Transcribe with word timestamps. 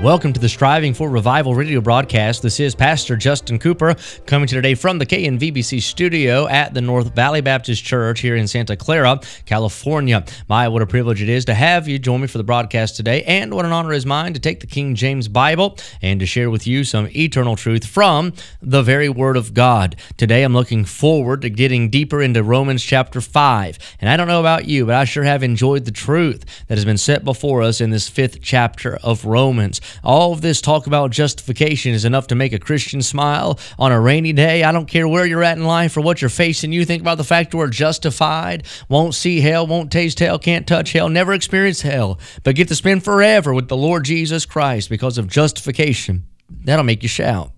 Welcome 0.00 0.32
to 0.32 0.40
the 0.40 0.48
Striving 0.48 0.94
for 0.94 1.08
Revival 1.08 1.54
radio 1.54 1.80
broadcast. 1.80 2.42
This 2.42 2.58
is 2.58 2.74
Pastor 2.74 3.14
Justin 3.14 3.60
Cooper 3.60 3.94
coming 4.26 4.48
to 4.48 4.56
you 4.56 4.60
today 4.60 4.74
from 4.74 4.98
the 4.98 5.06
KNVBC 5.06 5.80
studio 5.80 6.48
at 6.48 6.74
the 6.74 6.80
North 6.80 7.14
Valley 7.14 7.40
Baptist 7.40 7.84
Church 7.84 8.18
here 8.18 8.34
in 8.34 8.48
Santa 8.48 8.74
Clara, 8.74 9.20
California. 9.46 10.24
My, 10.48 10.66
what 10.66 10.82
a 10.82 10.86
privilege 10.86 11.22
it 11.22 11.28
is 11.28 11.44
to 11.44 11.54
have 11.54 11.86
you 11.86 12.00
join 12.00 12.22
me 12.22 12.26
for 12.26 12.38
the 12.38 12.42
broadcast 12.44 12.96
today, 12.96 13.22
and 13.24 13.54
what 13.54 13.64
an 13.64 13.70
honor 13.70 13.92
is 13.92 14.04
mine 14.04 14.32
to 14.32 14.40
take 14.40 14.58
the 14.58 14.66
King 14.66 14.96
James 14.96 15.28
Bible 15.28 15.78
and 16.00 16.18
to 16.18 16.26
share 16.26 16.50
with 16.50 16.66
you 16.66 16.82
some 16.82 17.06
eternal 17.14 17.54
truth 17.54 17.86
from 17.86 18.32
the 18.60 18.82
very 18.82 19.08
Word 19.08 19.36
of 19.36 19.54
God. 19.54 19.94
Today, 20.16 20.42
I'm 20.42 20.54
looking 20.54 20.84
forward 20.84 21.42
to 21.42 21.50
getting 21.50 21.90
deeper 21.90 22.20
into 22.20 22.42
Romans 22.42 22.82
chapter 22.82 23.20
5. 23.20 23.78
And 24.00 24.10
I 24.10 24.16
don't 24.16 24.26
know 24.26 24.40
about 24.40 24.64
you, 24.64 24.86
but 24.86 24.96
I 24.96 25.04
sure 25.04 25.24
have 25.24 25.44
enjoyed 25.44 25.84
the 25.84 25.92
truth 25.92 26.44
that 26.66 26.76
has 26.76 26.84
been 26.84 26.98
set 26.98 27.24
before 27.24 27.62
us 27.62 27.80
in 27.80 27.90
this 27.90 28.08
fifth 28.08 28.40
chapter 28.40 28.96
of 29.04 29.24
Romans. 29.24 29.80
All 30.02 30.32
of 30.32 30.40
this 30.40 30.60
talk 30.60 30.86
about 30.86 31.10
justification 31.10 31.92
is 31.92 32.04
enough 32.04 32.26
to 32.28 32.34
make 32.34 32.52
a 32.52 32.58
Christian 32.58 33.02
smile 33.02 33.58
on 33.78 33.92
a 33.92 34.00
rainy 34.00 34.32
day. 34.32 34.62
I 34.64 34.72
don't 34.72 34.88
care 34.88 35.08
where 35.08 35.26
you're 35.26 35.42
at 35.42 35.56
in 35.56 35.64
life 35.64 35.96
or 35.96 36.00
what 36.00 36.20
you're 36.20 36.28
facing. 36.28 36.72
You 36.72 36.84
think 36.84 37.02
about 37.02 37.18
the 37.18 37.24
fact 37.24 37.54
we're 37.54 37.68
justified, 37.68 38.66
won't 38.88 39.14
see 39.14 39.40
hell, 39.40 39.66
won't 39.66 39.92
taste 39.92 40.18
hell, 40.18 40.38
can't 40.38 40.66
touch 40.66 40.92
hell, 40.92 41.08
never 41.08 41.32
experience 41.32 41.82
hell, 41.82 42.18
but 42.44 42.56
get 42.56 42.68
to 42.68 42.74
spend 42.74 43.04
forever 43.04 43.54
with 43.54 43.68
the 43.68 43.76
Lord 43.76 44.04
Jesus 44.04 44.46
Christ 44.46 44.88
because 44.88 45.18
of 45.18 45.28
justification. 45.28 46.24
That'll 46.64 46.84
make 46.84 47.02
you 47.02 47.08
shout. 47.08 47.52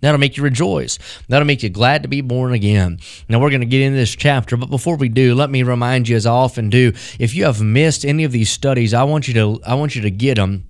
That'll 0.00 0.20
make 0.20 0.36
you 0.36 0.42
rejoice. 0.42 0.98
That'll 1.28 1.46
make 1.46 1.62
you 1.62 1.68
glad 1.68 2.02
to 2.02 2.08
be 2.08 2.22
born 2.22 2.52
again. 2.52 3.00
Now, 3.28 3.38
we're 3.38 3.50
going 3.50 3.60
to 3.60 3.66
get 3.66 3.82
into 3.82 3.98
this 3.98 4.16
chapter, 4.16 4.56
but 4.56 4.70
before 4.70 4.96
we 4.96 5.08
do, 5.08 5.34
let 5.34 5.50
me 5.50 5.62
remind 5.62 6.08
you, 6.08 6.16
as 6.16 6.26
I 6.26 6.32
often 6.32 6.70
do, 6.70 6.92
if 7.18 7.34
you 7.34 7.44
have 7.44 7.60
missed 7.60 8.04
any 8.04 8.24
of 8.24 8.32
these 8.32 8.50
studies, 8.50 8.94
I 8.94 9.02
want 9.04 9.28
you 9.28 9.34
to 9.34 9.60
I 9.66 9.74
want 9.74 9.94
you 9.94 10.02
to 10.02 10.10
get 10.10 10.36
them 10.36 10.69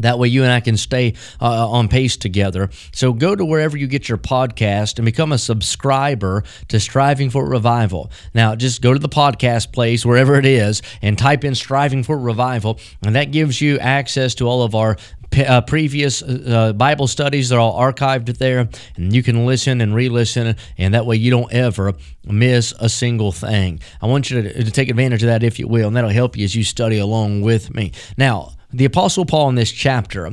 that 0.00 0.18
way, 0.18 0.28
you 0.28 0.42
and 0.42 0.52
I 0.52 0.60
can 0.60 0.76
stay 0.76 1.14
uh, 1.40 1.68
on 1.68 1.88
pace 1.88 2.16
together. 2.16 2.70
So, 2.92 3.12
go 3.12 3.34
to 3.34 3.44
wherever 3.44 3.76
you 3.76 3.86
get 3.86 4.08
your 4.08 4.18
podcast 4.18 4.98
and 4.98 5.04
become 5.04 5.32
a 5.32 5.38
subscriber 5.38 6.44
to 6.68 6.80
Striving 6.80 7.30
for 7.30 7.48
Revival. 7.48 8.10
Now, 8.34 8.54
just 8.54 8.82
go 8.82 8.92
to 8.92 8.98
the 8.98 9.08
podcast 9.08 9.72
place, 9.72 10.04
wherever 10.04 10.36
it 10.36 10.46
is, 10.46 10.82
and 11.02 11.18
type 11.18 11.44
in 11.44 11.54
Striving 11.54 12.02
for 12.02 12.18
Revival, 12.18 12.78
and 13.02 13.14
that 13.14 13.30
gives 13.30 13.60
you 13.60 13.78
access 13.78 14.34
to 14.36 14.46
all 14.46 14.62
of 14.62 14.74
our 14.74 14.96
uh, 15.36 15.60
previous 15.62 16.22
uh, 16.22 16.72
Bible 16.72 17.06
studies. 17.06 17.48
They're 17.48 17.60
all 17.60 17.78
archived 17.78 18.36
there, 18.38 18.68
and 18.96 19.14
you 19.14 19.22
can 19.22 19.46
listen 19.46 19.80
and 19.80 19.94
re 19.94 20.08
listen, 20.08 20.56
and 20.76 20.94
that 20.94 21.06
way 21.06 21.16
you 21.16 21.30
don't 21.30 21.52
ever 21.52 21.94
miss 22.24 22.72
a 22.78 22.88
single 22.88 23.32
thing. 23.32 23.80
I 24.00 24.06
want 24.06 24.30
you 24.30 24.42
to, 24.42 24.64
to 24.64 24.70
take 24.70 24.88
advantage 24.88 25.22
of 25.22 25.28
that 25.28 25.42
if 25.42 25.58
you 25.58 25.68
will, 25.68 25.88
and 25.88 25.96
that'll 25.96 26.10
help 26.10 26.36
you 26.36 26.44
as 26.44 26.54
you 26.54 26.64
study 26.64 26.98
along 26.98 27.42
with 27.42 27.74
me. 27.74 27.92
Now, 28.16 28.52
the 28.72 28.84
Apostle 28.84 29.24
Paul 29.24 29.48
in 29.48 29.54
this 29.54 29.72
chapter, 29.72 30.32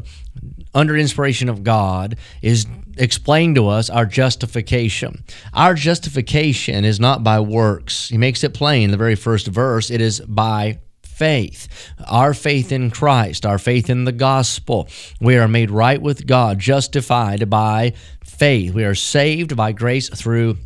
under 0.73 0.97
inspiration 0.97 1.49
of 1.49 1.63
God, 1.63 2.17
is 2.41 2.65
explaining 2.97 3.55
to 3.55 3.67
us 3.67 3.89
our 3.89 4.05
justification. 4.05 5.23
Our 5.53 5.73
justification 5.73 6.85
is 6.85 6.99
not 6.99 7.23
by 7.23 7.39
works. 7.39 8.09
He 8.09 8.17
makes 8.17 8.43
it 8.43 8.53
plain 8.53 8.83
in 8.85 8.91
the 8.91 8.97
very 8.97 9.15
first 9.15 9.47
verse. 9.47 9.89
It 9.89 10.01
is 10.01 10.19
by 10.21 10.79
faith, 11.03 11.93
our 12.07 12.33
faith 12.33 12.71
in 12.73 12.91
Christ, 12.91 13.45
our 13.45 13.57
faith 13.57 13.89
in 13.89 14.03
the 14.03 14.11
gospel. 14.11 14.89
We 15.21 15.37
are 15.37 15.47
made 15.47 15.71
right 15.71 16.01
with 16.01 16.27
God, 16.27 16.59
justified 16.59 17.49
by 17.49 17.93
faith. 18.23 18.73
We 18.73 18.83
are 18.83 18.95
saved 18.95 19.55
by 19.55 19.71
grace 19.71 20.09
through 20.09 20.57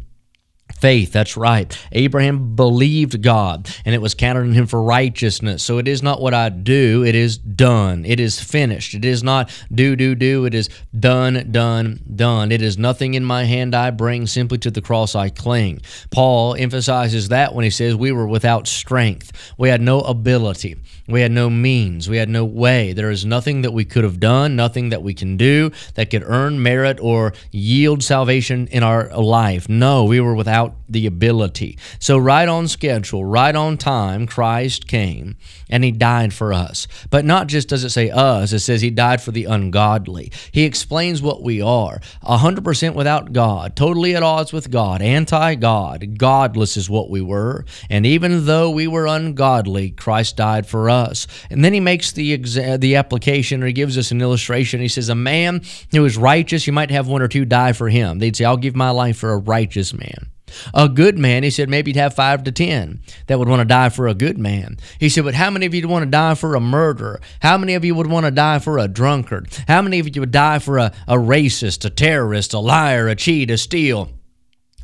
Faith, 0.79 1.11
that's 1.11 1.35
right. 1.35 1.77
Abraham 1.91 2.55
believed 2.55 3.21
God, 3.21 3.69
and 3.83 3.93
it 3.93 4.01
was 4.01 4.13
counted 4.13 4.41
on 4.41 4.53
him 4.53 4.65
for 4.65 4.81
righteousness. 4.81 5.61
So 5.61 5.77
it 5.77 5.87
is 5.87 6.01
not 6.01 6.21
what 6.21 6.33
I 6.33 6.49
do, 6.49 7.03
it 7.03 7.15
is 7.15 7.37
done. 7.37 8.05
It 8.05 8.19
is 8.19 8.41
finished. 8.41 8.93
It 8.93 9.03
is 9.03 9.21
not 9.21 9.51
do, 9.73 9.95
do, 9.95 10.15
do. 10.15 10.45
It 10.45 10.53
is 10.53 10.69
done, 10.97 11.51
done, 11.51 11.99
done. 12.15 12.51
It 12.51 12.61
is 12.61 12.77
nothing 12.77 13.13
in 13.13 13.25
my 13.25 13.43
hand 13.43 13.75
I 13.75 13.91
bring, 13.91 14.25
simply 14.25 14.57
to 14.59 14.71
the 14.71 14.81
cross 14.81 15.15
I 15.15 15.29
cling. 15.29 15.81
Paul 16.11 16.55
emphasizes 16.55 17.29
that 17.29 17.53
when 17.53 17.63
he 17.63 17.69
says 17.69 17.95
we 17.95 18.11
were 18.11 18.27
without 18.27 18.67
strength, 18.67 19.53
we 19.57 19.69
had 19.69 19.81
no 19.81 19.99
ability. 20.01 20.77
We 21.09 21.21
had 21.21 21.31
no 21.31 21.49
means. 21.49 22.07
We 22.07 22.17
had 22.17 22.29
no 22.29 22.45
way. 22.45 22.93
There 22.93 23.09
is 23.09 23.25
nothing 23.25 23.63
that 23.63 23.71
we 23.71 23.83
could 23.83 24.03
have 24.03 24.19
done, 24.19 24.55
nothing 24.55 24.89
that 24.89 25.01
we 25.01 25.13
can 25.15 25.37
do 25.37 25.71
that 25.95 26.11
could 26.11 26.23
earn 26.23 26.61
merit 26.61 26.99
or 27.01 27.33
yield 27.51 28.03
salvation 28.03 28.67
in 28.67 28.83
our 28.83 29.09
life. 29.17 29.67
No, 29.67 30.05
we 30.05 30.19
were 30.19 30.35
without 30.35 30.68
the 30.87 31.05
ability. 31.05 31.77
So, 31.99 32.17
right 32.17 32.47
on 32.47 32.67
schedule, 32.67 33.25
right 33.25 33.55
on 33.55 33.77
time, 33.77 34.27
Christ 34.27 34.87
came 34.87 35.37
and 35.69 35.83
he 35.83 35.91
died 35.91 36.33
for 36.33 36.51
us. 36.51 36.87
But 37.09 37.25
not 37.25 37.47
just 37.47 37.69
does 37.69 37.83
it 37.83 37.89
say 37.89 38.09
us, 38.09 38.53
it 38.53 38.59
says 38.59 38.81
he 38.81 38.89
died 38.89 39.21
for 39.21 39.31
the 39.31 39.45
ungodly. 39.45 40.31
He 40.51 40.63
explains 40.63 41.21
what 41.21 41.43
we 41.43 41.61
are 41.61 42.01
100% 42.23 42.95
without 42.95 43.33
God, 43.33 43.75
totally 43.75 44.15
at 44.15 44.23
odds 44.23 44.51
with 44.51 44.71
God, 44.71 45.01
anti 45.01 45.55
God. 45.55 46.17
Godless 46.17 46.77
is 46.77 46.89
what 46.89 47.09
we 47.09 47.21
were. 47.21 47.65
And 47.89 48.05
even 48.05 48.45
though 48.45 48.69
we 48.69 48.87
were 48.87 49.05
ungodly, 49.07 49.91
Christ 49.91 50.37
died 50.37 50.65
for 50.65 50.89
us. 50.89 51.27
And 51.49 51.63
then 51.63 51.73
he 51.73 51.79
makes 51.79 52.11
the 52.11 52.37
exa- 52.37 52.79
the 52.79 52.95
application, 52.95 53.63
or 53.63 53.67
he 53.67 53.73
gives 53.73 53.97
us 53.97 54.11
an 54.11 54.21
illustration. 54.21 54.81
He 54.81 54.87
says, 54.87 55.09
"A 55.09 55.15
man 55.15 55.61
who 55.91 56.03
is 56.05 56.17
righteous, 56.17 56.67
you 56.67 56.73
might 56.73 56.91
have 56.91 57.07
one 57.07 57.21
or 57.21 57.27
two 57.27 57.45
die 57.45 57.73
for 57.73 57.89
him." 57.89 58.19
They'd 58.19 58.35
say, 58.35 58.45
"I'll 58.45 58.57
give 58.57 58.75
my 58.75 58.89
life 58.89 59.17
for 59.17 59.31
a 59.31 59.37
righteous 59.37 59.93
man." 59.93 60.27
A 60.73 60.89
good 60.89 61.17
man, 61.17 61.43
he 61.43 61.49
said, 61.49 61.69
maybe 61.69 61.91
you'd 61.91 61.97
have 61.97 62.13
five 62.13 62.43
to 62.43 62.51
ten 62.51 63.01
that 63.27 63.39
would 63.39 63.47
want 63.47 63.61
to 63.61 63.65
die 63.65 63.89
for 63.89 64.07
a 64.07 64.13
good 64.13 64.37
man. 64.37 64.77
He 64.99 65.09
said, 65.09 65.23
but 65.23 65.35
how 65.35 65.49
many 65.49 65.65
of 65.65 65.73
you 65.73 65.81
would 65.81 65.91
want 65.91 66.03
to 66.03 66.11
die 66.11 66.35
for 66.35 66.55
a 66.55 66.59
murderer? 66.59 67.21
How 67.41 67.57
many 67.57 67.75
of 67.75 67.85
you 67.85 67.95
would 67.95 68.07
want 68.07 68.25
to 68.25 68.31
die 68.31 68.59
for 68.59 68.77
a 68.77 68.87
drunkard? 68.87 69.49
How 69.67 69.81
many 69.81 69.99
of 69.99 70.15
you 70.15 70.21
would 70.21 70.31
die 70.31 70.59
for 70.59 70.77
a, 70.77 70.93
a 71.07 71.15
racist, 71.15 71.85
a 71.85 71.89
terrorist, 71.89 72.53
a 72.53 72.59
liar, 72.59 73.07
a 73.07 73.15
cheat, 73.15 73.51
a 73.51 73.57
steal? 73.57 74.09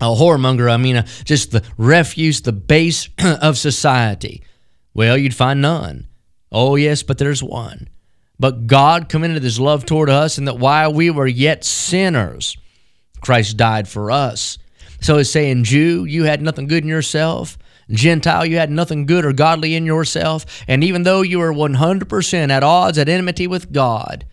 A 0.02 0.08
whoremonger, 0.08 0.70
I 0.70 0.78
mean, 0.78 0.98
a, 0.98 1.06
just 1.24 1.52
the 1.52 1.64
refuse, 1.78 2.42
the 2.42 2.52
base 2.52 3.08
of 3.42 3.58
society. 3.58 4.44
Well, 4.94 5.18
you'd 5.18 5.36
find 5.36 5.62
none. 5.62 6.08
Oh, 6.52 6.76
yes, 6.76 7.04
but 7.04 7.18
there's 7.18 7.42
one. 7.42 7.90
But 8.40 8.68
God 8.68 9.08
commended 9.10 9.44
his 9.44 9.60
love 9.60 9.86
toward 9.86 10.10
us, 10.10 10.38
and 10.38 10.48
that 10.48 10.60
while 10.60 10.94
we 10.94 11.10
were 11.10 11.28
yet 11.28 11.64
sinners, 11.64 12.58
Christ 13.22 13.58
died 13.58 13.88
for 13.88 14.12
us. 14.12 14.58
So 15.06 15.18
he's 15.18 15.30
saying, 15.30 15.66
Jew, 15.66 16.06
you 16.06 16.24
had 16.24 16.42
nothing 16.42 16.66
good 16.66 16.82
in 16.82 16.90
yourself. 16.90 17.60
Gentile, 17.92 18.44
you 18.44 18.58
had 18.58 18.72
nothing 18.72 19.06
good 19.06 19.24
or 19.24 19.34
godly 19.34 19.76
in 19.76 19.86
yourself. 19.86 20.64
And 20.68 20.84
even 20.84 21.04
though 21.04 21.22
you 21.22 21.38
were 21.38 21.54
100% 21.54 22.50
at 22.50 22.64
odds, 22.64 22.98
at 22.98 23.08
enmity 23.08 23.46
with 23.46 23.72
God, 23.72 24.26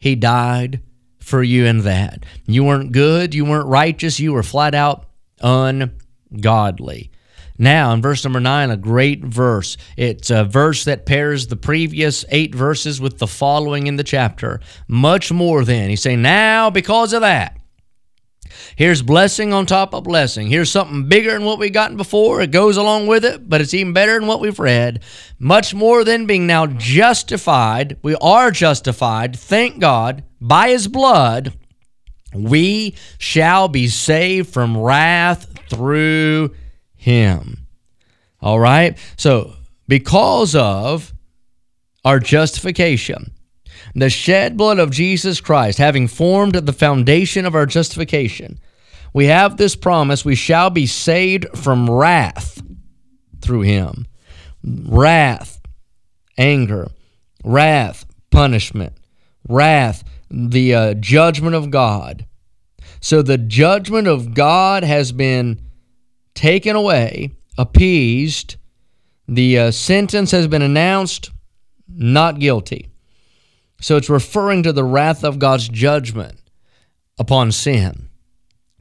he 0.00 0.16
died 0.16 0.82
for 1.20 1.44
you 1.44 1.64
in 1.66 1.82
that. 1.82 2.26
You 2.44 2.64
weren't 2.64 2.90
good, 2.90 3.36
you 3.36 3.44
weren't 3.44 3.68
righteous, 3.68 4.18
you 4.18 4.32
were 4.32 4.42
flat 4.42 4.74
out 4.74 5.06
ungodly. 5.40 7.12
Now, 7.56 7.92
in 7.92 8.02
verse 8.02 8.24
number 8.24 8.40
nine, 8.40 8.72
a 8.72 8.76
great 8.76 9.24
verse. 9.24 9.76
It's 9.96 10.30
a 10.30 10.42
verse 10.42 10.86
that 10.86 11.06
pairs 11.06 11.46
the 11.46 11.54
previous 11.54 12.24
eight 12.30 12.52
verses 12.52 13.00
with 13.00 13.18
the 13.18 13.28
following 13.28 13.86
in 13.86 13.94
the 13.94 14.02
chapter. 14.02 14.58
Much 14.88 15.30
more 15.30 15.64
than. 15.64 15.88
He's 15.88 16.02
saying, 16.02 16.20
Now, 16.20 16.68
because 16.68 17.12
of 17.12 17.20
that, 17.20 17.60
Here's 18.76 19.02
blessing 19.02 19.52
on 19.52 19.66
top 19.66 19.94
of 19.94 20.04
blessing. 20.04 20.48
Here's 20.48 20.70
something 20.70 21.08
bigger 21.08 21.32
than 21.32 21.44
what 21.44 21.58
we've 21.58 21.72
gotten 21.72 21.96
before. 21.96 22.40
It 22.40 22.50
goes 22.50 22.76
along 22.76 23.06
with 23.06 23.24
it, 23.24 23.48
but 23.48 23.60
it's 23.60 23.74
even 23.74 23.92
better 23.92 24.18
than 24.18 24.28
what 24.28 24.40
we've 24.40 24.58
read. 24.58 25.02
Much 25.38 25.74
more 25.74 26.04
than 26.04 26.26
being 26.26 26.46
now 26.46 26.66
justified. 26.66 27.98
We 28.02 28.16
are 28.16 28.50
justified, 28.50 29.36
thank 29.36 29.78
God, 29.78 30.24
by 30.40 30.70
his 30.70 30.88
blood. 30.88 31.54
We 32.34 32.94
shall 33.18 33.68
be 33.68 33.88
saved 33.88 34.52
from 34.52 34.76
wrath 34.76 35.48
through 35.70 36.54
him. 36.94 37.66
All 38.40 38.60
right? 38.60 38.98
So, 39.16 39.54
because 39.88 40.54
of 40.54 41.12
our 42.04 42.20
justification, 42.20 43.32
the 43.96 44.10
shed 44.10 44.58
blood 44.58 44.78
of 44.78 44.90
Jesus 44.90 45.40
Christ, 45.40 45.78
having 45.78 46.06
formed 46.06 46.54
the 46.54 46.72
foundation 46.72 47.46
of 47.46 47.54
our 47.54 47.64
justification, 47.64 48.60
we 49.14 49.24
have 49.26 49.56
this 49.56 49.74
promise 49.74 50.22
we 50.22 50.34
shall 50.34 50.68
be 50.68 50.86
saved 50.86 51.46
from 51.54 51.88
wrath 51.88 52.62
through 53.40 53.62
him. 53.62 54.06
Wrath, 54.62 55.62
anger, 56.36 56.88
wrath, 57.42 58.04
punishment, 58.30 58.92
wrath, 59.48 60.04
the 60.30 60.74
uh, 60.74 60.94
judgment 60.94 61.54
of 61.54 61.70
God. 61.70 62.26
So 63.00 63.22
the 63.22 63.38
judgment 63.38 64.08
of 64.08 64.34
God 64.34 64.84
has 64.84 65.12
been 65.12 65.62
taken 66.34 66.76
away, 66.76 67.30
appeased. 67.56 68.56
The 69.26 69.58
uh, 69.58 69.70
sentence 69.70 70.32
has 70.32 70.48
been 70.48 70.62
announced 70.62 71.30
not 71.88 72.38
guilty. 72.38 72.90
So 73.86 73.96
it's 73.96 74.10
referring 74.10 74.64
to 74.64 74.72
the 74.72 74.82
wrath 74.82 75.22
of 75.22 75.38
God's 75.38 75.68
judgment 75.68 76.40
upon 77.20 77.52
sin. 77.52 78.08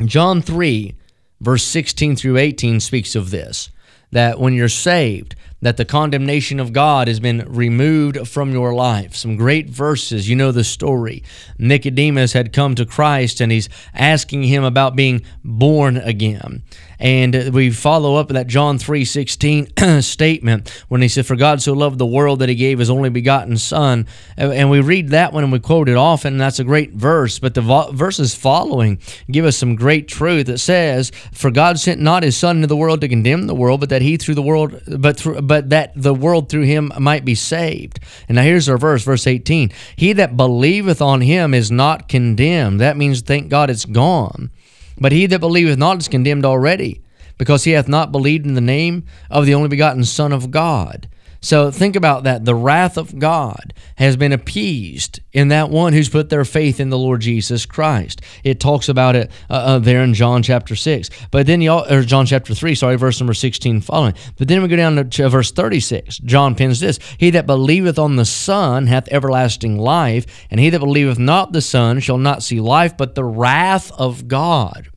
John 0.03 0.41
3, 0.41 0.95
verse 1.39 1.61
16 1.61 2.15
through 2.15 2.37
18 2.37 2.79
speaks 2.79 3.13
of 3.13 3.29
this 3.29 3.69
that 4.09 4.39
when 4.39 4.55
you're 4.55 4.67
saved, 4.67 5.35
that 5.61 5.77
the 5.77 5.85
condemnation 5.85 6.59
of 6.59 6.73
God 6.73 7.07
has 7.07 7.19
been 7.19 7.43
removed 7.47 8.27
from 8.27 8.51
your 8.51 8.73
life. 8.73 9.15
Some 9.15 9.35
great 9.35 9.69
verses. 9.69 10.29
You 10.29 10.35
know 10.35 10.51
the 10.51 10.63
story. 10.63 11.23
Nicodemus 11.57 12.33
had 12.33 12.53
come 12.53 12.75
to 12.75 12.85
Christ 12.85 13.41
and 13.41 13.51
he's 13.51 13.69
asking 13.93 14.43
him 14.43 14.63
about 14.63 14.95
being 14.95 15.21
born 15.43 15.97
again. 15.97 16.63
And 16.99 17.53
we 17.53 17.71
follow 17.71 18.15
up 18.15 18.29
that 18.29 18.47
John 18.47 18.77
3:16 18.77 20.03
statement 20.03 20.69
when 20.87 21.01
he 21.01 21.07
said, 21.07 21.25
"For 21.25 21.35
God 21.35 21.61
so 21.61 21.73
loved 21.73 21.97
the 21.97 22.05
world 22.05 22.39
that 22.39 22.49
He 22.49 22.55
gave 22.55 22.79
His 22.79 22.89
only 22.89 23.09
begotten 23.09 23.57
Son," 23.57 24.07
and 24.37 24.69
we 24.69 24.79
read 24.79 25.09
that 25.09 25.33
one 25.33 25.43
and 25.43 25.51
we 25.51 25.59
quote 25.59 25.89
it 25.89 25.97
often. 25.97 26.37
That's 26.37 26.59
a 26.59 26.63
great 26.63 26.93
verse. 26.93 27.39
But 27.39 27.53
the 27.53 27.89
verses 27.91 28.35
following 28.35 28.99
give 29.29 29.45
us 29.45 29.57
some 29.57 29.75
great 29.75 30.07
truth. 30.07 30.47
It 30.49 30.59
says, 30.59 31.11
"For 31.33 31.51
God 31.51 31.79
sent 31.79 32.01
not 32.01 32.23
His 32.23 32.37
Son 32.37 32.57
into 32.57 32.67
the 32.67 32.77
world 32.77 33.01
to 33.01 33.07
condemn 33.07 33.47
the 33.47 33.55
world, 33.55 33.79
but 33.79 33.89
that 33.89 34.01
He 34.01 34.17
through 34.17 34.35
the 34.35 34.41
world, 34.41 34.79
but 34.87 35.17
through, 35.17 35.41
but 35.47 35.69
that 35.69 35.91
the 35.95 36.13
world 36.13 36.49
through 36.49 36.63
Him 36.63 36.91
might 36.99 37.25
be 37.25 37.35
saved." 37.35 37.99
And 38.27 38.35
now 38.35 38.43
here's 38.43 38.69
our 38.69 38.77
verse, 38.77 39.03
verse 39.03 39.27
18: 39.27 39.71
"He 39.95 40.13
that 40.13 40.37
believeth 40.37 41.01
on 41.01 41.21
Him 41.21 41.53
is 41.53 41.71
not 41.71 42.07
condemned." 42.07 42.79
That 42.79 42.97
means, 42.97 43.21
thank 43.21 43.49
God, 43.49 43.69
it's 43.69 43.85
gone. 43.85 44.49
But 44.97 45.11
he 45.11 45.25
that 45.25 45.39
believeth 45.39 45.77
not 45.77 45.99
is 45.99 46.07
condemned 46.07 46.45
already, 46.45 47.01
because 47.37 47.65
he 47.65 47.71
hath 47.71 47.87
not 47.87 48.11
believed 48.11 48.45
in 48.45 48.53
the 48.53 48.61
name 48.61 49.03
of 49.29 49.45
the 49.45 49.53
only 49.53 49.67
begotten 49.67 50.05
Son 50.05 50.31
of 50.31 50.51
God. 50.51 51.07
So 51.45 51.69
think 51.69 51.95
about 51.95 52.23
that. 52.23 52.43
The 52.43 52.55
wrath 52.55 52.97
of 52.97 53.19
God 53.19 53.75
has 53.97 54.17
been 54.17 54.31
appeased 54.31 55.19
in 55.31 55.49
that 55.49 55.69
one 55.69 55.93
who's 55.93 56.09
put 56.09 56.29
their 56.29 56.43
faith 56.43 56.79
in 56.79 56.89
the 56.89 56.97
Lord 56.97 57.21
Jesus 57.21 57.67
Christ. 57.67 58.21
It 58.43 58.59
talks 58.59 58.89
about 58.89 59.15
it 59.15 59.29
uh, 59.47 59.53
uh, 59.53 59.79
there 59.79 60.01
in 60.01 60.15
John 60.15 60.41
chapter 60.41 60.75
6. 60.75 61.11
But 61.29 61.45
then, 61.45 61.61
y'all, 61.61 61.87
or 61.87 62.01
John 62.01 62.25
chapter 62.25 62.55
3, 62.55 62.73
sorry, 62.73 62.95
verse 62.95 63.19
number 63.19 63.35
16 63.35 63.81
following. 63.81 64.15
But 64.39 64.47
then 64.47 64.63
we 64.63 64.67
go 64.67 64.75
down 64.75 65.07
to 65.07 65.29
verse 65.29 65.51
36. 65.51 66.17
John 66.17 66.55
pins 66.55 66.79
this 66.79 66.97
He 67.19 67.29
that 67.29 67.45
believeth 67.45 67.99
on 67.99 68.15
the 68.15 68.25
Son 68.25 68.87
hath 68.87 69.07
everlasting 69.09 69.77
life, 69.77 70.47
and 70.49 70.59
he 70.59 70.71
that 70.71 70.79
believeth 70.79 71.19
not 71.19 71.51
the 71.51 71.61
Son 71.61 71.99
shall 71.99 72.17
not 72.17 72.41
see 72.41 72.59
life, 72.59 72.97
but 72.97 73.13
the 73.13 73.23
wrath 73.23 73.91
of 73.91 74.27
God 74.27 74.89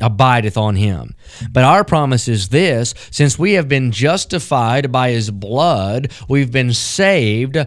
abideth 0.00 0.56
on 0.56 0.76
him. 0.76 1.14
But 1.50 1.64
our 1.64 1.84
promise 1.84 2.28
is 2.28 2.48
this 2.48 2.94
since 3.10 3.38
we 3.38 3.52
have 3.54 3.68
been 3.68 3.92
justified 3.92 4.90
by 4.90 5.10
his 5.10 5.30
blood, 5.30 6.12
we've 6.28 6.52
been 6.52 6.72
saved 6.72 7.58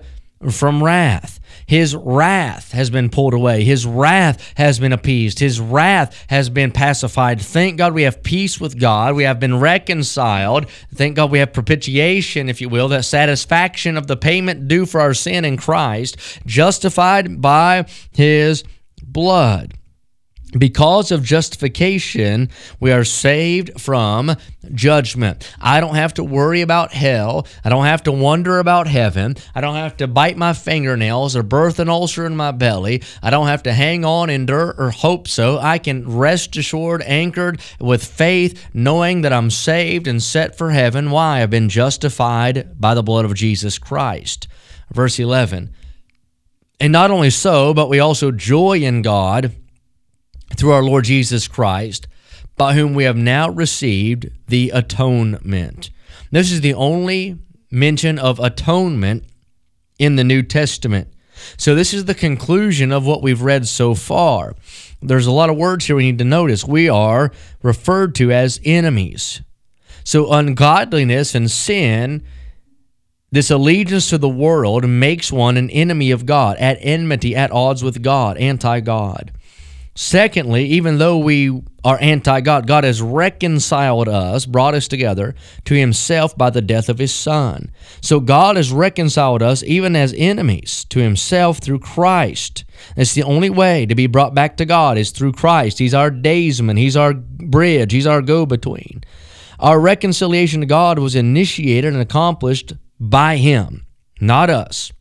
from 0.51 0.83
wrath. 0.83 1.39
His 1.65 1.95
wrath 1.95 2.71
has 2.71 2.89
been 2.89 3.09
pulled 3.09 3.33
away. 3.33 3.63
His 3.63 3.85
wrath 3.85 4.53
has 4.55 4.79
been 4.79 4.93
appeased. 4.93 5.39
His 5.39 5.59
wrath 5.59 6.25
has 6.29 6.49
been 6.49 6.71
pacified. 6.71 7.41
Thank 7.41 7.77
God 7.77 7.93
we 7.93 8.03
have 8.03 8.23
peace 8.23 8.59
with 8.59 8.79
God. 8.79 9.15
We 9.15 9.23
have 9.23 9.39
been 9.39 9.59
reconciled. 9.59 10.69
Thank 10.93 11.15
God 11.15 11.31
we 11.31 11.39
have 11.39 11.51
propitiation, 11.53 12.49
if 12.49 12.61
you 12.61 12.69
will, 12.69 12.87
that 12.89 13.03
satisfaction 13.03 13.97
of 13.97 14.07
the 14.07 14.15
payment 14.15 14.67
due 14.67 14.85
for 14.85 15.01
our 15.01 15.13
sin 15.13 15.43
in 15.43 15.57
Christ, 15.57 16.17
justified 16.45 17.41
by 17.41 17.85
his 18.11 18.63
blood. 19.03 19.73
Because 20.53 21.11
of 21.11 21.23
justification, 21.23 22.49
we 22.79 22.93
are 22.93 23.03
saved 23.03 23.81
from 23.81 24.33
judgment. 24.73 25.53
I 25.59 25.81
don't 25.81 25.95
have 25.95 26.13
to 26.13 26.23
worry 26.23 26.61
about 26.61 26.93
hell. 26.93 27.45
I 27.65 27.69
don't 27.69 27.83
have 27.83 28.03
to 28.03 28.13
wonder 28.13 28.59
about 28.59 28.87
heaven. 28.87 29.35
I 29.53 29.59
don't 29.59 29.75
have 29.75 29.97
to 29.97 30.07
bite 30.07 30.37
my 30.37 30.53
fingernails 30.53 31.35
or 31.35 31.43
birth 31.43 31.79
an 31.79 31.89
ulcer 31.89 32.25
in 32.25 32.37
my 32.37 32.51
belly. 32.51 33.03
I 33.21 33.29
don't 33.29 33.47
have 33.47 33.63
to 33.63 33.73
hang 33.73 34.05
on 34.05 34.29
in 34.29 34.45
dirt 34.45 34.75
or 34.77 34.91
hope 34.91 35.27
so. 35.27 35.59
I 35.59 35.79
can 35.79 36.09
rest 36.17 36.55
assured, 36.55 37.01
anchored 37.01 37.59
with 37.81 38.05
faith, 38.05 38.69
knowing 38.73 39.21
that 39.21 39.33
I'm 39.33 39.49
saved 39.49 40.07
and 40.07 40.23
set 40.23 40.57
for 40.57 40.71
heaven. 40.71 41.11
Why? 41.11 41.43
I've 41.43 41.49
been 41.49 41.67
justified 41.67 42.79
by 42.79 42.93
the 42.93 43.03
blood 43.03 43.25
of 43.25 43.33
Jesus 43.33 43.77
Christ. 43.77 44.47
Verse 44.93 45.19
11. 45.19 45.73
And 46.79 46.93
not 46.93 47.11
only 47.11 47.31
so, 47.31 47.73
but 47.73 47.89
we 47.89 47.99
also 47.99 48.31
joy 48.31 48.77
in 48.77 49.01
God 49.01 49.53
through 50.57 50.71
our 50.71 50.83
Lord 50.83 51.05
Jesus 51.05 51.47
Christ, 51.47 52.07
by 52.55 52.73
whom 52.73 52.93
we 52.93 53.03
have 53.03 53.17
now 53.17 53.49
received 53.49 54.29
the 54.47 54.71
atonement. 54.71 55.91
This 56.31 56.51
is 56.51 56.61
the 56.61 56.73
only 56.73 57.37
mention 57.71 58.19
of 58.19 58.39
atonement 58.39 59.23
in 59.99 60.15
the 60.15 60.23
New 60.23 60.43
Testament. 60.43 61.09
So, 61.55 61.75
this 61.75 61.93
is 61.93 62.05
the 62.05 62.15
conclusion 62.15 62.91
of 62.91 63.05
what 63.05 63.21
we've 63.21 63.41
read 63.41 63.67
so 63.67 63.93
far. 63.93 64.55
There's 65.01 65.27
a 65.27 65.31
lot 65.31 65.49
of 65.49 65.57
words 65.57 65.85
here 65.85 65.95
we 65.95 66.03
need 66.03 66.17
to 66.17 66.23
notice. 66.23 66.65
We 66.65 66.89
are 66.89 67.31
referred 67.61 68.15
to 68.15 68.31
as 68.31 68.59
enemies. 68.65 69.41
So, 70.03 70.31
ungodliness 70.31 71.35
and 71.35 71.51
sin, 71.51 72.23
this 73.31 73.51
allegiance 73.51 74.09
to 74.09 74.17
the 74.17 74.29
world, 74.29 74.87
makes 74.89 75.31
one 75.31 75.57
an 75.57 75.69
enemy 75.69 76.09
of 76.11 76.25
God, 76.25 76.57
at 76.57 76.79
enmity, 76.81 77.35
at 77.35 77.51
odds 77.51 77.83
with 77.83 78.01
God, 78.01 78.37
anti 78.37 78.79
God. 78.79 79.31
Secondly, 79.99 80.65
even 80.65 80.99
though 80.99 81.17
we 81.17 81.63
are 81.83 81.97
anti 81.99 82.39
God, 82.41 82.67
God 82.67 82.83
has 82.83 83.01
reconciled 83.01 84.07
us, 84.07 84.45
brought 84.45 84.75
us 84.75 84.87
together 84.87 85.33
to 85.65 85.73
Himself 85.73 86.37
by 86.37 86.51
the 86.51 86.61
death 86.61 86.87
of 86.87 86.99
His 86.99 87.11
Son. 87.11 87.71
So 87.99 88.19
God 88.19 88.57
has 88.57 88.71
reconciled 88.71 89.41
us, 89.41 89.63
even 89.63 89.95
as 89.95 90.13
enemies, 90.15 90.85
to 90.89 90.99
Himself 90.99 91.57
through 91.57 91.79
Christ. 91.79 92.63
It's 92.95 93.15
the 93.15 93.23
only 93.23 93.49
way 93.49 93.87
to 93.87 93.95
be 93.95 94.05
brought 94.05 94.35
back 94.35 94.57
to 94.57 94.65
God 94.65 94.99
is 94.99 95.09
through 95.09 95.31
Christ. 95.31 95.79
He's 95.79 95.95
our 95.95 96.11
daysman, 96.11 96.77
He's 96.77 96.95
our 96.95 97.15
bridge, 97.15 97.91
He's 97.91 98.05
our 98.05 98.21
go 98.21 98.45
between. 98.45 99.03
Our 99.59 99.79
reconciliation 99.79 100.59
to 100.61 100.67
God 100.67 100.99
was 100.99 101.15
initiated 101.15 101.91
and 101.91 102.03
accomplished 102.03 102.73
by 102.99 103.37
Him, 103.37 103.87
not 104.21 104.51
us. 104.51 104.91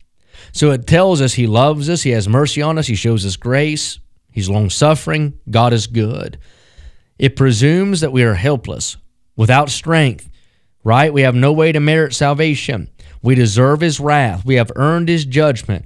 So 0.53 0.71
it 0.71 0.87
tells 0.87 1.21
us 1.21 1.35
He 1.35 1.45
loves 1.45 1.87
us, 1.87 2.01
He 2.01 2.09
has 2.11 2.27
mercy 2.27 2.63
on 2.63 2.79
us, 2.79 2.87
He 2.87 2.95
shows 2.95 3.27
us 3.27 3.35
grace. 3.35 3.99
He's 4.37 4.49
long 4.49 4.69
suffering. 4.69 5.39
God 5.49 5.73
is 5.73 5.87
good. 5.87 6.37
It 7.17 7.35
presumes 7.35 8.01
that 8.01 8.11
we 8.11 8.21
are 8.21 8.35
helpless, 8.35 8.95
without 9.35 9.71
strength, 9.71 10.29
right? 10.83 11.11
We 11.11 11.23
have 11.23 11.33
no 11.33 11.51
way 11.51 11.71
to 11.71 11.79
merit 11.79 12.13
salvation. 12.13 12.87
We 13.23 13.33
deserve 13.33 13.81
His 13.81 13.99
wrath. 13.99 14.45
We 14.45 14.53
have 14.53 14.71
earned 14.75 15.09
His 15.09 15.25
judgment. 15.25 15.85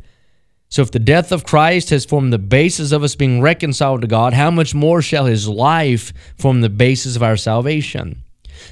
So, 0.67 0.81
if 0.81 0.91
the 0.91 1.00
death 1.00 1.31
of 1.31 1.46
Christ 1.46 1.91
has 1.91 2.03
formed 2.03 2.34
the 2.34 2.39
basis 2.39 2.91
of 2.91 3.03
us 3.03 3.15
being 3.15 3.39
reconciled 3.39 4.01
to 4.01 4.08
God, 4.08 4.34
how 4.34 4.51
much 4.51 4.75
more 4.75 5.01
shall 5.01 5.27
His 5.27 5.48
life 5.48 6.12
form 6.38 6.60
the 6.60 6.67
basis 6.67 7.15
of 7.15 7.24
our 7.24 7.38
salvation? 7.38 8.22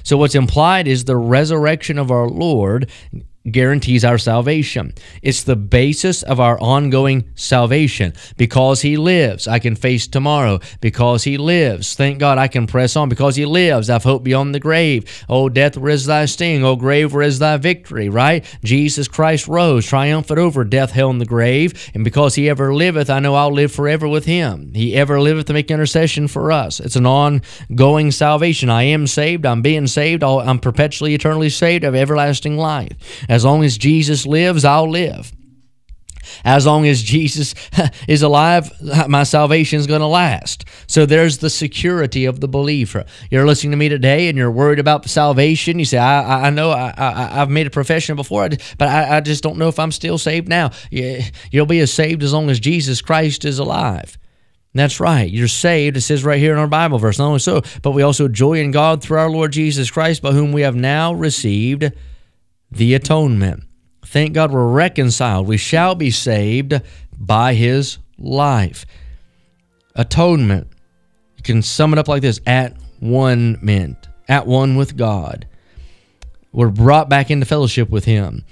So, 0.02 0.18
what's 0.18 0.34
implied 0.34 0.88
is 0.88 1.06
the 1.06 1.16
resurrection 1.16 1.96
of 1.96 2.10
our 2.10 2.28
Lord 2.28 2.90
guarantees 3.50 4.04
our 4.04 4.18
salvation. 4.18 4.92
It's 5.22 5.42
the 5.42 5.56
basis 5.56 6.22
of 6.22 6.40
our 6.40 6.60
ongoing 6.60 7.30
salvation. 7.34 8.12
Because 8.36 8.82
He 8.82 8.96
lives, 8.96 9.48
I 9.48 9.58
can 9.58 9.76
face 9.76 10.06
tomorrow. 10.06 10.60
Because 10.80 11.24
He 11.24 11.38
lives, 11.38 11.94
thank 11.94 12.18
God 12.18 12.38
I 12.38 12.48
can 12.48 12.66
press 12.66 12.96
on. 12.96 13.08
Because 13.08 13.36
He 13.36 13.46
lives, 13.46 13.88
I've 13.90 14.04
hope 14.04 14.22
beyond 14.22 14.54
the 14.54 14.60
grave. 14.60 15.24
Oh, 15.28 15.48
death, 15.48 15.76
where 15.76 15.92
is 15.92 16.06
thy 16.06 16.26
sting? 16.26 16.64
Oh, 16.64 16.76
grave, 16.76 17.14
where 17.14 17.22
is 17.22 17.38
thy 17.38 17.56
victory? 17.56 18.08
Right? 18.08 18.44
Jesus 18.62 19.08
Christ 19.08 19.48
rose, 19.48 19.86
triumphant 19.86 20.38
over 20.38 20.62
death, 20.64 20.92
hell, 20.92 21.10
and 21.10 21.20
the 21.20 21.26
grave. 21.26 21.90
And 21.94 22.04
because 22.04 22.34
He 22.34 22.48
ever 22.48 22.74
liveth, 22.74 23.10
I 23.10 23.20
know 23.20 23.34
I'll 23.34 23.52
live 23.52 23.72
forever 23.72 24.06
with 24.06 24.26
Him. 24.26 24.72
He 24.74 24.94
ever 24.94 25.20
liveth 25.20 25.46
to 25.46 25.52
make 25.52 25.70
intercession 25.70 26.28
for 26.28 26.52
us. 26.52 26.78
It's 26.78 26.96
an 26.96 27.06
ongoing 27.06 28.10
salvation. 28.10 28.68
I 28.68 28.82
am 28.84 29.06
saved. 29.06 29.46
I'm 29.46 29.62
being 29.62 29.86
saved. 29.86 30.22
I'm 30.22 30.58
perpetually, 30.58 31.14
eternally 31.14 31.48
saved. 31.48 31.70
of 31.84 31.94
everlasting 31.94 32.56
life. 32.56 32.92
As 33.30 33.44
long 33.44 33.62
as 33.62 33.78
Jesus 33.78 34.26
lives, 34.26 34.64
I'll 34.64 34.90
live. 34.90 35.32
As 36.44 36.66
long 36.66 36.84
as 36.86 37.00
Jesus 37.00 37.54
is 38.08 38.22
alive, 38.22 38.72
my 39.08 39.22
salvation 39.22 39.78
is 39.78 39.86
going 39.86 40.00
to 40.00 40.06
last. 40.06 40.64
So 40.88 41.06
there's 41.06 41.38
the 41.38 41.48
security 41.48 42.24
of 42.24 42.40
the 42.40 42.48
believer. 42.48 43.04
You're 43.30 43.46
listening 43.46 43.70
to 43.70 43.76
me 43.76 43.88
today 43.88 44.28
and 44.28 44.36
you're 44.36 44.50
worried 44.50 44.80
about 44.80 45.08
salvation. 45.08 45.78
You 45.78 45.84
say, 45.84 45.98
I, 45.98 46.48
I 46.48 46.50
know 46.50 46.72
I, 46.72 46.92
have 46.96 47.50
made 47.50 47.68
a 47.68 47.70
profession 47.70 48.16
before, 48.16 48.48
but 48.78 48.88
I, 48.88 49.18
I 49.18 49.20
just 49.20 49.44
don't 49.44 49.58
know 49.58 49.68
if 49.68 49.78
I'm 49.78 49.92
still 49.92 50.18
saved 50.18 50.48
now. 50.48 50.72
You'll 50.90 51.66
be 51.66 51.78
as 51.78 51.92
saved 51.92 52.24
as 52.24 52.32
long 52.32 52.50
as 52.50 52.58
Jesus 52.58 53.00
Christ 53.00 53.44
is 53.44 53.60
alive. 53.60 54.18
That's 54.74 54.98
right. 54.98 55.30
You're 55.30 55.46
saved. 55.46 55.96
It 55.96 56.00
says 56.00 56.24
right 56.24 56.38
here 56.40 56.52
in 56.52 56.58
our 56.58 56.66
Bible 56.66 56.98
verse. 56.98 57.18
Not 57.20 57.26
only 57.26 57.38
so, 57.38 57.62
but 57.82 57.92
we 57.92 58.02
also 58.02 58.26
joy 58.26 58.54
in 58.54 58.72
God 58.72 59.02
through 59.02 59.18
our 59.18 59.30
Lord 59.30 59.52
Jesus 59.52 59.88
Christ, 59.88 60.20
by 60.20 60.32
whom 60.32 60.50
we 60.50 60.62
have 60.62 60.74
now 60.74 61.12
received 61.12 61.92
the 62.70 62.94
atonement. 62.94 63.64
Thank 64.04 64.32
God 64.34 64.50
we're 64.52 64.66
reconciled. 64.66 65.46
We 65.46 65.56
shall 65.56 65.94
be 65.94 66.10
saved 66.10 66.80
by 67.18 67.54
his 67.54 67.98
life. 68.18 68.86
Atonement. 69.94 70.68
You 71.36 71.42
can 71.42 71.62
sum 71.62 71.92
it 71.92 71.98
up 71.98 72.08
like 72.08 72.22
this 72.22 72.40
at 72.46 72.76
one 73.00 73.58
meant, 73.62 74.08
at 74.28 74.46
one 74.46 74.76
with 74.76 74.96
God. 74.96 75.46
We're 76.52 76.68
brought 76.68 77.08
back 77.08 77.30
into 77.30 77.46
fellowship 77.46 77.90
with 77.90 78.04
him 78.04 78.44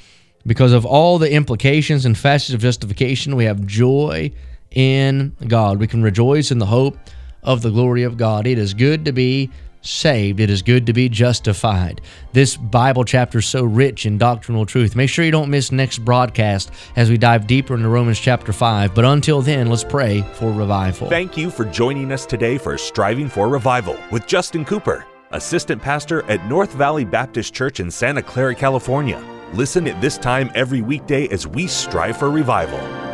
Because 0.46 0.72
of 0.72 0.86
all 0.86 1.18
the 1.18 1.30
implications 1.32 2.06
and 2.06 2.16
facets 2.16 2.54
of 2.54 2.60
justification, 2.60 3.36
we 3.36 3.44
have 3.44 3.66
joy 3.66 4.30
in 4.70 5.36
God. 5.46 5.78
We 5.80 5.86
can 5.86 6.02
rejoice 6.02 6.50
in 6.50 6.58
the 6.58 6.66
hope 6.66 6.96
of 7.42 7.62
the 7.62 7.70
glory 7.70 8.04
of 8.04 8.16
God. 8.16 8.46
It 8.46 8.58
is 8.58 8.74
good 8.74 9.04
to 9.04 9.12
be 9.12 9.50
saved. 9.82 10.40
It 10.40 10.50
is 10.50 10.62
good 10.62 10.86
to 10.86 10.92
be 10.92 11.08
justified. 11.08 12.00
This 12.32 12.56
Bible 12.56 13.04
chapter 13.04 13.38
is 13.38 13.46
so 13.46 13.64
rich 13.64 14.06
in 14.06 14.18
doctrinal 14.18 14.66
truth. 14.66 14.96
Make 14.96 15.10
sure 15.10 15.24
you 15.24 15.30
don't 15.30 15.50
miss 15.50 15.72
next 15.72 15.98
broadcast 15.98 16.70
as 16.96 17.10
we 17.10 17.18
dive 17.18 17.46
deeper 17.46 17.74
into 17.74 17.88
Romans 17.88 18.18
chapter 18.18 18.52
5. 18.52 18.94
But 18.94 19.04
until 19.04 19.40
then, 19.40 19.68
let's 19.68 19.84
pray 19.84 20.22
for 20.34 20.52
revival. 20.52 21.08
Thank 21.08 21.36
you 21.36 21.50
for 21.50 21.64
joining 21.64 22.12
us 22.12 22.26
today 22.26 22.58
for 22.58 22.76
Striving 22.78 23.28
for 23.28 23.48
Revival 23.48 23.96
with 24.10 24.26
Justin 24.26 24.64
Cooper, 24.64 25.06
Assistant 25.30 25.80
Pastor 25.80 26.22
at 26.30 26.44
North 26.46 26.72
Valley 26.72 27.04
Baptist 27.04 27.54
Church 27.54 27.80
in 27.80 27.90
Santa 27.90 28.22
Clara, 28.22 28.54
California. 28.54 29.22
Listen 29.54 29.86
at 29.86 30.00
this 30.00 30.18
time 30.18 30.50
every 30.54 30.82
weekday 30.82 31.26
as 31.28 31.46
we 31.46 31.66
strive 31.66 32.18
for 32.18 32.30
revival. 32.30 33.07